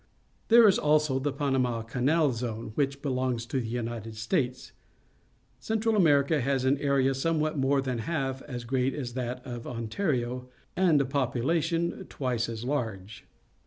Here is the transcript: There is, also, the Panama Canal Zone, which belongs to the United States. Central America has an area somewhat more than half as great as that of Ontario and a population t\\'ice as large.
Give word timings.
There 0.47 0.67
is, 0.67 0.79
also, 0.79 1.19
the 1.19 1.31
Panama 1.31 1.83
Canal 1.83 2.31
Zone, 2.31 2.71
which 2.73 3.03
belongs 3.03 3.45
to 3.45 3.59
the 3.61 3.67
United 3.67 4.15
States. 4.15 4.71
Central 5.59 5.95
America 5.95 6.41
has 6.41 6.65
an 6.65 6.79
area 6.79 7.13
somewhat 7.13 7.55
more 7.55 7.83
than 7.83 7.99
half 7.99 8.41
as 8.47 8.63
great 8.63 8.95
as 8.95 9.13
that 9.13 9.45
of 9.45 9.67
Ontario 9.67 10.49
and 10.75 10.99
a 11.01 11.05
population 11.05 12.07
t\\'ice 12.09 12.49
as 12.49 12.63
large. 12.65 13.27